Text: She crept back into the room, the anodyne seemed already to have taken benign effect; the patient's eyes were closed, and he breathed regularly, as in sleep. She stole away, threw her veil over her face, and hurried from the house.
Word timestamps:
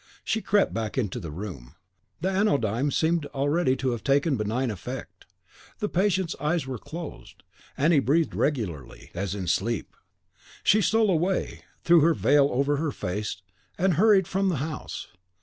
She 0.23 0.41
crept 0.41 0.73
back 0.73 0.97
into 0.97 1.19
the 1.19 1.29
room, 1.29 1.75
the 2.21 2.31
anodyne 2.31 2.89
seemed 2.89 3.27
already 3.27 3.75
to 3.75 3.91
have 3.91 4.03
taken 4.03 4.35
benign 4.35 4.71
effect; 4.71 5.27
the 5.77 5.87
patient's 5.87 6.35
eyes 6.39 6.65
were 6.65 6.79
closed, 6.79 7.43
and 7.77 7.93
he 7.93 7.99
breathed 7.99 8.33
regularly, 8.33 9.11
as 9.13 9.35
in 9.35 9.45
sleep. 9.45 9.95
She 10.63 10.81
stole 10.81 11.11
away, 11.11 11.65
threw 11.83 11.99
her 11.99 12.15
veil 12.15 12.49
over 12.51 12.77
her 12.77 12.91
face, 12.91 13.43
and 13.77 13.93
hurried 13.93 14.27
from 14.27 14.49
the 14.49 14.55
house. 14.55 15.07